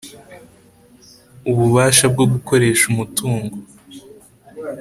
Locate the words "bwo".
2.13-2.25